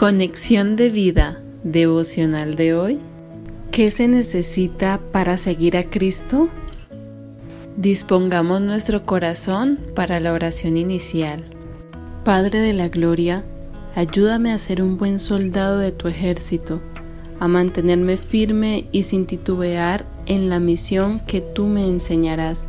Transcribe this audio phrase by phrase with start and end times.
[0.00, 2.98] Conexión de vida devocional de hoy.
[3.70, 6.48] ¿Qué se necesita para seguir a Cristo?
[7.76, 11.44] Dispongamos nuestro corazón para la oración inicial.
[12.24, 13.44] Padre de la Gloria,
[13.94, 16.80] ayúdame a ser un buen soldado de tu ejército,
[17.38, 22.66] a mantenerme firme y sin titubear en la misión que tú me enseñarás.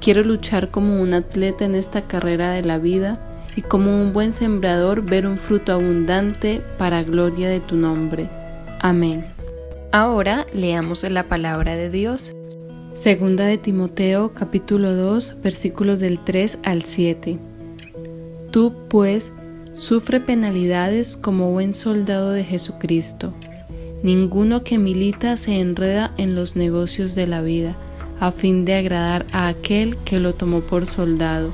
[0.00, 4.32] Quiero luchar como un atleta en esta carrera de la vida y como un buen
[4.32, 8.28] sembrador ver un fruto abundante para gloria de tu nombre.
[8.80, 9.26] Amén.
[9.92, 12.32] Ahora leamos la palabra de Dios.
[12.94, 17.38] Segunda de Timoteo capítulo 2 versículos del 3 al 7.
[18.50, 19.32] Tú pues
[19.74, 23.34] sufre penalidades como buen soldado de Jesucristo.
[24.02, 27.76] Ninguno que milita se enreda en los negocios de la vida,
[28.18, 31.52] a fin de agradar a aquel que lo tomó por soldado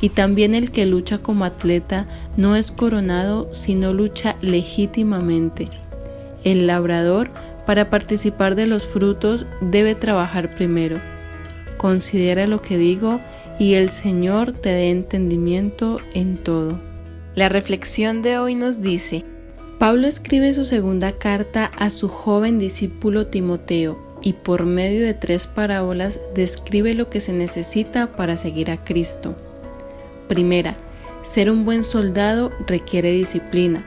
[0.00, 5.68] y también el que lucha como atleta no es coronado sino lucha legítimamente.
[6.44, 7.30] El labrador,
[7.66, 11.00] para participar de los frutos, debe trabajar primero.
[11.76, 13.20] Considera lo que digo
[13.58, 16.80] y el Señor te dé entendimiento en todo.
[17.34, 19.24] La reflexión de hoy nos dice,
[19.78, 25.46] Pablo escribe su segunda carta a su joven discípulo Timoteo y por medio de tres
[25.46, 29.36] parábolas describe lo que se necesita para seguir a Cristo.
[30.28, 30.76] Primera,
[31.26, 33.84] ser un buen soldado requiere disciplina,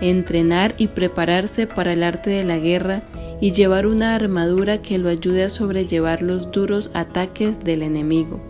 [0.00, 3.02] entrenar y prepararse para el arte de la guerra
[3.40, 8.40] y llevar una armadura que lo ayude a sobrellevar los duros ataques del enemigo.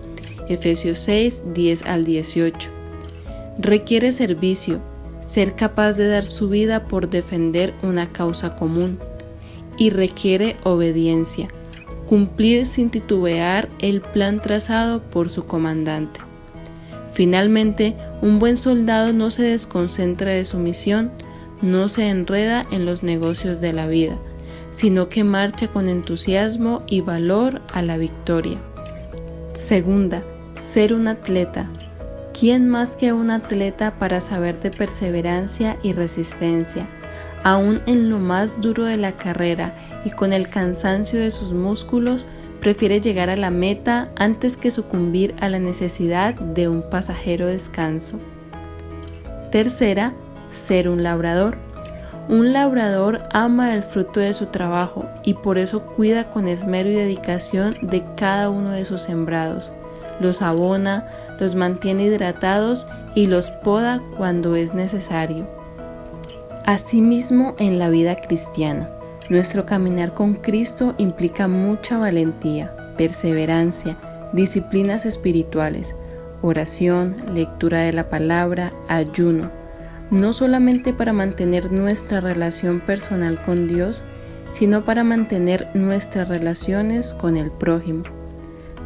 [0.48, 2.70] Efesios 6, 10 al 18.
[3.59, 4.81] Requiere servicio,
[5.22, 8.98] ser capaz de dar su vida por defender una causa común.
[9.77, 11.48] Y requiere obediencia,
[12.09, 16.28] cumplir sin titubear el plan trazado por su comandante.
[17.19, 21.11] Finalmente, un buen soldado no se desconcentra de su misión,
[21.63, 24.17] no se enreda en los negocios de la vida,
[24.77, 28.59] sino que marcha con entusiasmo y valor a la victoria.
[29.53, 30.23] Segunda,
[30.61, 31.67] ser un atleta.
[32.39, 36.87] ¿Quién más que un atleta para saber de perseverancia y resistencia?
[37.43, 39.75] Aún en lo más duro de la carrera
[40.05, 42.27] y con el cansancio de sus músculos,
[42.61, 48.19] prefiere llegar a la meta antes que sucumbir a la necesidad de un pasajero descanso.
[49.51, 50.13] Tercera,
[50.51, 51.57] ser un labrador.
[52.29, 56.95] Un labrador ama el fruto de su trabajo y por eso cuida con esmero y
[56.95, 59.73] dedicación de cada uno de sus sembrados.
[60.21, 61.09] Los abona,
[61.41, 65.47] los mantiene hidratados y los poda cuando es necesario.
[66.67, 68.91] Asimismo en la vida cristiana.
[69.31, 73.99] Nuestro caminar con Cristo implica mucha valentía, perseverancia,
[74.33, 75.94] disciplinas espirituales,
[76.41, 79.50] oración, lectura de la palabra, ayuno,
[80.11, 84.03] no solamente para mantener nuestra relación personal con Dios,
[84.50, 88.05] sino para mantener nuestras relaciones con el prójimo.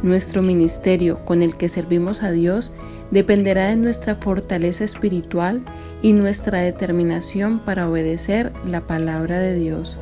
[0.01, 2.73] Nuestro ministerio con el que servimos a Dios
[3.11, 5.61] dependerá de nuestra fortaleza espiritual
[6.01, 10.01] y nuestra determinación para obedecer la palabra de Dios.